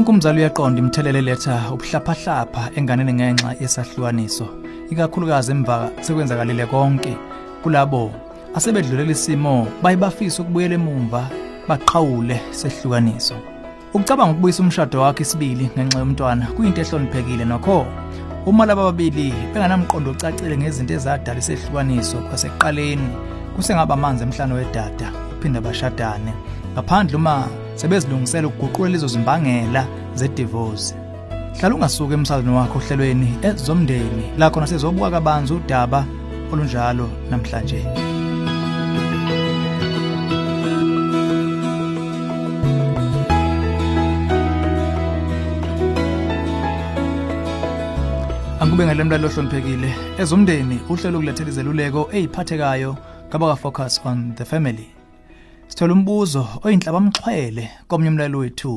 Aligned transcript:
Wonke 0.00 0.12
umzali 0.12 0.40
uyaqonda 0.40 0.78
imthelele 0.80 1.20
letha 1.20 1.72
ubuhlaphahlapha 1.72 2.62
enganeni 2.76 3.12
ngenxa 3.12 3.50
yesahlukaniso 3.60 4.46
ikakhulukazi 4.90 5.52
emva 5.52 5.90
sekwenzakalile 6.00 6.66
konke 6.72 7.12
kulabo 7.62 8.10
asebedlulela 8.56 9.12
isimo 9.12 9.68
bayibafisa 9.82 10.42
ukubuyela 10.42 10.74
emumva 10.74 11.22
baqhawule 11.68 12.40
sehlukaniso 12.50 13.36
Ukucabanga 13.94 14.32
ukubuyisa 14.32 14.62
umshado 14.62 15.00
wakhe 15.00 15.22
isibili 15.22 15.70
ngenxa 15.74 15.98
yomntwana 15.98 16.46
kuyinto 16.56 16.80
ehloniphekile 16.80 17.44
nokho. 17.44 17.86
Uma 18.46 18.66
laba 18.66 18.82
babili 18.88 19.34
benganamqondo 19.52 20.10
ocacile 20.10 20.56
ngezinto 20.56 20.94
ezadala 20.94 21.38
isehlukaniso 21.38 22.16
kwasekuqaleni 22.26 23.08
kusengaba 23.54 23.94
amanzi 23.94 24.24
emhlano 24.24 24.54
wedada 24.54 25.12
uphinda 25.32 25.60
bashadane. 25.60 26.32
Ngaphandle 26.72 27.16
uma 27.16 27.48
sebezilungisela 27.80 28.48
ukuguqula 28.48 28.90
lezo 28.90 29.08
zimbangela 29.08 29.86
zedivorce. 30.14 30.94
Hlala 31.58 31.74
ungasuka 31.74 32.14
emsazweni 32.14 32.56
wakho 32.56 32.78
ohlelweni 32.78 33.30
ezomndeni 33.42 34.24
la 34.38 34.50
khona 34.50 34.66
sizobuka 34.66 35.10
kabanzi 35.10 35.52
udaba 35.52 36.04
olunjalo 36.52 37.08
namhlanje. 37.30 37.80
Angikubengele 48.60 49.04
mlalo 49.04 49.28
ohloniphekile. 49.28 49.90
Ezomndeni 50.18 50.80
uhlelo 50.88 51.18
ukulethela 51.18 51.50
izeluleko 51.50 52.08
eziphathekayo 52.12 52.96
ngaba 53.28 53.56
focus 53.56 54.00
on 54.04 54.34
the 54.36 54.44
family. 54.44 54.99
Sithola 55.70 55.92
umbuzo 55.92 56.42
oyinhlaba 56.64 57.00
mxhwele 57.00 57.70
komnye 57.88 58.08
umlalo 58.10 58.38
wethu 58.42 58.72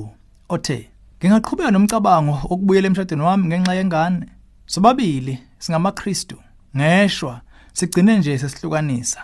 othe 0.54 0.80
ngingaqhubeka 1.18 1.72
nomcabango 1.72 2.36
okubuyela 2.52 2.88
emshadweni 2.88 3.24
wami 3.28 3.46
ngenxa 3.48 3.74
yengane? 3.80 4.26
Sobabili 4.74 5.34
singamaKristu. 5.64 6.38
Ngeshwa 6.78 7.42
sigcine 7.74 8.18
nje 8.18 8.38
sesihlukanisa. 8.38 9.22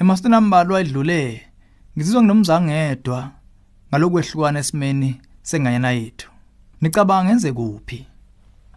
Emasitini 0.00 0.34
ambalwa 0.34 0.80
edlule 0.80 1.20
ngizizwa 1.94 2.22
nginomzangedwa 2.22 3.18
ngalokwehlukanisa 3.88 4.60
esimeni 4.60 5.10
senganyana 5.42 5.90
yethu. 5.90 6.28
Nicabanga 6.80 7.24
ngenze 7.24 7.52
kuphi? 7.52 8.06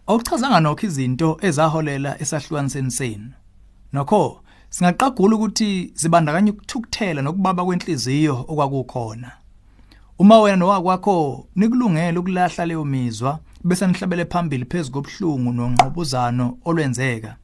Awuchazanga 0.06 0.60
nokho 0.60 0.86
izinto 0.86 1.38
ezaholela 1.46 2.10
esahlukaniseni 2.22 2.90
senu. 2.90 3.30
Nokho 3.92 4.40
singaqagula 4.70 5.36
ukuthi 5.36 5.92
zibandakanya 5.94 6.52
ukuthukuthela 6.52 7.22
nokubaba 7.22 7.64
kwenhliziyo 7.64 8.44
okwakukhona. 8.48 9.30
Uma 10.18 10.40
wena 10.40 10.56
nowakwakho 10.56 11.46
nikulungele 11.56 12.18
ukulahla 12.18 12.66
leyo 12.66 12.84
mizwa 12.84 13.40
bese 13.64 13.86
nihlabele 13.86 14.24
phambili 14.24 14.64
phezulu 14.64 14.92
kobuhlungu 14.92 15.52
nonqobuzano 15.52 16.58
olwenzeka. 16.64 17.36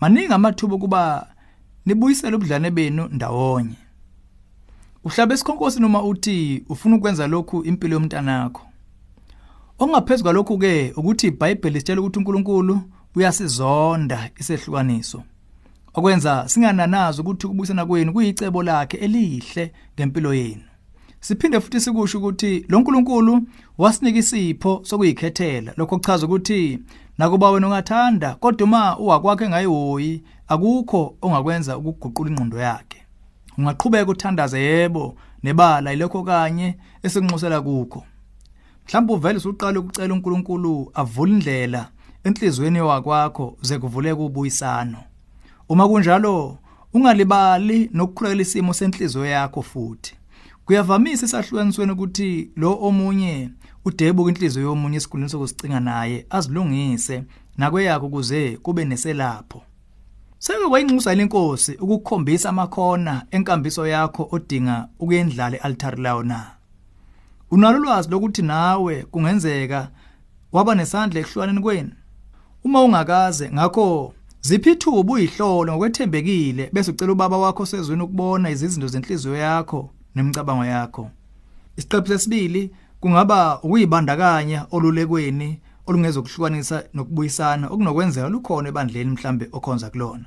Maningi 0.00 0.32
amathuba 0.32 0.78
kuba 0.78 1.26
nibuyisele 1.86 2.36
ubudlane 2.36 2.70
benu 2.70 3.08
ndawonye. 3.12 3.76
Uhlabe 5.04 5.34
isikhonkosi 5.34 5.80
noma 5.80 6.02
uthi 6.02 6.64
ufuna 6.68 6.96
ukwenza 6.96 7.26
lokhu 7.26 7.64
impilo 7.64 7.94
yomntanakho. 7.94 8.62
Ongaphezulu 9.78 10.22
kwalokhu 10.22 10.58
ke 10.58 10.92
ukuthi 10.96 11.26
iBhayibheli 11.26 11.78
sitshela 11.80 12.00
ukuthi 12.00 12.18
uNkulunkulu 12.18 12.80
uyasizonda 13.14 14.30
isehlukaniso. 14.36 15.22
Okwenza 15.94 16.48
singananazi 16.48 17.20
ukuthi 17.20 17.46
ukubuyisana 17.46 17.86
kwenu 17.86 18.12
kuyicebo 18.12 18.62
lakhe 18.62 18.96
elihle 18.96 19.72
ngempilo 19.94 20.34
yenu. 20.34 20.62
Siphinde 21.20 21.60
futhi 21.60 21.80
sikusho 21.80 22.18
ukuthi 22.18 22.64
lo 22.68 22.80
nkulunkulu 22.80 23.42
wasinika 23.78 24.18
isipho 24.18 24.80
sokuyikhethela 24.84 25.72
lokho 25.76 25.98
kuchaza 25.98 26.26
ukuthi 26.26 26.78
nakuba 27.18 27.50
wena 27.50 27.66
ungathanda 27.66 28.34
kodwa 28.34 28.64
uma 28.66 28.98
uwakwakhe 28.98 29.48
ngayihoyi 29.48 30.22
akukho 30.48 31.16
ongakwenza 31.22 31.78
ukuguqula 31.78 32.30
ingqondo 32.30 32.58
yakhe. 32.58 32.98
Ungaqhubeka 33.58 34.10
uthandaze 34.10 34.60
yebo 34.60 35.16
nebala 35.42 35.92
ilokho 35.92 36.22
kanye 36.22 36.76
esikunxusela 37.02 37.60
kukho. 37.60 38.04
Mhlawumbe 38.86 39.12
uvele 39.12 39.38
usuqala 39.38 39.80
ukucela 39.80 40.14
uNkulunkulu 40.14 40.90
avule 40.94 41.32
indlela 41.32 41.88
enhlizweni 42.24 42.78
yakwakho 42.78 43.56
ze 43.62 43.78
kuvuleke 43.78 44.20
ubuyisano. 44.20 44.98
Uma 45.74 45.88
kunjalo 45.88 46.58
ungalibali 46.92 47.90
nokukhulekela 47.92 48.42
isimo 48.42 48.74
senhliziyo 48.74 49.26
yakho 49.26 49.62
futhi. 49.62 50.14
Kuyavamisa 50.64 51.26
esahlukanisweni 51.26 51.92
ukuthi 51.92 52.50
lo 52.56 52.78
omunye 52.80 53.50
udebuka 53.84 54.30
inhliziyo 54.30 54.66
yomunye 54.66 54.96
esikhulini 54.96 55.28
sokusicinga 55.28 55.80
naye 55.80 56.26
azilungise 56.30 57.24
nakweyakho 57.58 58.08
kuze 58.08 58.56
kube 58.62 58.84
neselapho. 58.84 59.62
Seke 60.38 60.68
kwayinxusa 60.68 61.14
lenkosi 61.14 61.72
ukukhombisa 61.72 62.48
amakhona 62.48 63.26
enkambiso 63.30 63.86
yakho 63.86 64.28
odinga 64.30 64.88
ukuyendlala 64.98 65.56
ealtar 65.56 65.98
lawo 65.98 66.22
na. 66.22 66.50
Unalo 67.50 67.78
ulwazi 67.78 68.10
lokuthi 68.10 68.42
nawe 68.42 69.02
kungenzeka 69.02 69.90
waba 70.52 70.74
nesandla 70.74 71.20
ekuhlukaneni 71.20 71.60
kwenu. 71.60 71.92
Uma 72.64 72.82
ungakaze 72.82 73.50
ngakho 73.52 74.14
Ziphi 74.46 74.70
ithuba 74.72 75.12
uyihlolo 75.12 75.72
ngokwethembekile 75.72 76.70
bese 76.72 76.90
ucela 76.90 77.12
ubaba 77.12 77.38
wakho 77.38 77.66
sezweni 77.66 78.02
ukubona 78.02 78.50
izizinto 78.50 78.86
zenhliziyo 78.86 79.36
yakho 79.36 79.90
nemicabango 80.14 80.64
yakho. 80.64 81.10
Isiqephu 81.76 82.08
sesibili 82.08 82.70
kungaba 83.00 83.62
ukuyibandakanya 83.62 84.66
olulekweni 84.70 85.60
olungezokuhlukanisa 85.86 86.84
nokubuyisana 86.94 87.68
okunokwenzeka 87.68 88.28
lukhona 88.28 88.68
ebandleni 88.68 89.10
mhlambe 89.10 89.48
okhonza 89.52 89.90
kulona. 89.90 90.24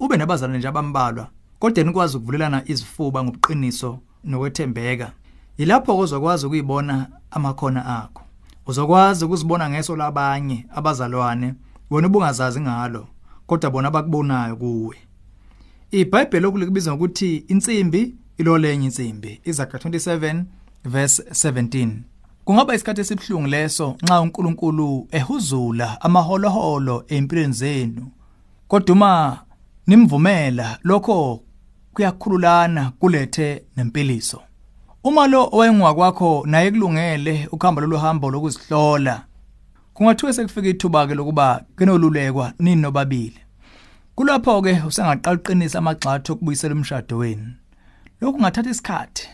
Ube 0.00 0.16
nabazalwane 0.16 0.58
nje 0.58 0.68
abambalwa 0.68 1.26
kodwa 1.58 1.84
nikwazi 1.84 2.16
ukuvulelana 2.16 2.62
izifuba 2.70 3.24
ngobuqiniso 3.24 3.98
nokwethembeka. 4.24 5.12
Yilapho 5.58 5.98
ozokwazi 5.98 6.46
ukuyibona 6.46 7.06
amakhona 7.30 7.86
akho. 7.86 8.22
Uzokwazi 8.66 9.24
ukuzibona 9.24 9.70
ngeso 9.70 9.96
labanye 9.96 10.66
abazalwane 10.74 11.54
wena 11.90 12.06
ubungazazi 12.08 12.60
ngalo. 12.60 13.06
Kodwa 13.46 13.70
bona 13.70 13.90
bakubonayo 13.90 14.56
kuwe. 14.56 14.96
iBhayibheli 15.90 16.42
lokulibiza 16.42 16.92
ngokuthi 16.92 17.36
insimbi 17.36 18.14
ilolenye 18.38 18.84
insimbi 18.84 19.40
izaga 19.44 19.78
27 19.78 20.44
verse 20.84 21.22
17 21.22 21.88
kungaba 22.44 22.74
isikhathi 22.74 23.00
esibhlungu 23.00 23.48
leso 23.48 23.96
nxa 24.02 24.20
uNkulunkulu 24.20 25.08
ehuzula 25.10 26.00
amaholoholo 26.00 27.04
empilweni 27.08 27.52
zenu. 27.52 28.06
Kodwa 28.68 28.92
uma 28.92 29.38
nimvumela 29.86 30.78
lokho 30.84 31.40
kuyakhululana 31.94 32.92
kulethe 32.98 33.64
nempiliso. 33.76 34.40
Uma 35.04 35.26
lo 35.26 35.48
owayengakwakho 35.52 36.42
naye 36.46 36.70
kulungele 36.70 37.48
ukuhamba 37.52 37.82
lolu 37.82 37.98
hambo 37.98 38.30
lokuzihlola 38.30 39.24
kungathiwe 39.96 40.32
sekufika 40.32 40.68
ithuba 40.68 41.06
ke 41.06 41.14
lokuba 41.14 41.64
kenolulekwa 41.78 42.52
nini 42.58 42.82
nobabili. 42.82 43.38
Kulapho 44.14 44.62
ke 44.62 44.82
usengaqala 44.86 45.36
uqinisa 45.36 45.78
amagxathu 45.78 46.32
okubuyisela 46.32 46.74
umshado 46.74 47.16
wenu. 47.18 47.52
Lokhu 48.20 48.36
kungathatha 48.36 48.70
isikhathi. 48.70 49.28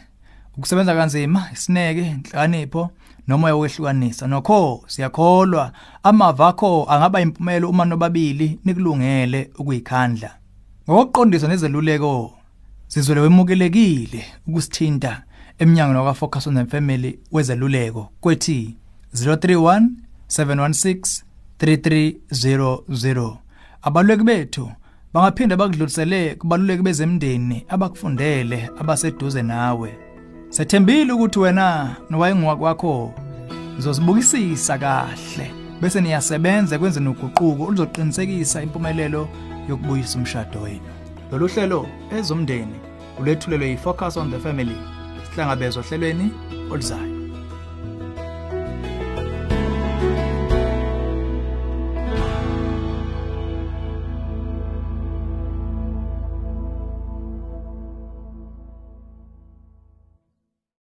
Ukusebenza 0.56 0.94
kanzima 0.94 1.48
isineke 1.52 2.00
inhlakanipho 2.00 2.90
noma 3.28 3.46
uyawehlukanisa 3.46 4.26
nokho 4.26 4.84
siyakholwa 4.86 5.72
amava 6.02 6.48
akho 6.48 6.86
angaba 6.88 7.20
impumelo 7.20 7.70
uma 7.70 7.84
nobabili 7.84 8.58
nikulungele 8.64 9.50
ukuyikhandla. 9.58 10.30
Ngokuqondisa 10.90 11.48
nezeluleko 11.48 12.38
sizwele 12.88 13.20
wemukelekile 13.20 14.24
ukusithinta 14.46 15.22
eminyangweni 15.58 15.98
wakwa 15.98 16.14
Focus 16.14 16.46
on 16.46 16.54
the 16.54 16.64
Family 16.64 17.18
wezeluleko 17.32 18.08
kwethi 18.20 18.76
031 19.14 19.82
716 20.32 21.24
3300 21.58 23.36
abaluleki 23.82 24.24
bethu 24.24 24.70
bangaphinda 25.14 25.56
bakudlulisele 25.56 26.34
kubaluleki 26.34 26.82
bezemndeni 26.82 27.64
abakufundele 27.68 28.70
abaseduze 28.80 29.42
nawe. 29.42 29.98
Sethembile 30.48 31.12
ukuthi 31.12 31.38
wena 31.38 31.96
nowayengwa 32.10 32.56
kwakho 32.56 33.14
uzosibukisisa 33.78 34.78
kahle 34.78 35.50
bese 35.80 36.00
niyasebenza 36.00 36.78
kwenzeni 36.78 37.08
uguquko 37.08 37.64
oluzoqinisekisa 37.64 38.62
impumelelo 38.62 39.28
yokubuyisa 39.68 40.18
umshado 40.18 40.60
wenu. 40.60 40.88
Lolu 41.32 41.48
hlelo 41.48 41.86
ezomndeni 42.18 42.76
ulethulelwe 43.20 43.68
yi-focus 43.68 44.16
on 44.16 44.30
the 44.30 44.38
family 44.38 44.76
sihlangabezwa 45.30 45.82
ohlelweni 45.82 46.30
oluzayo 46.70 47.21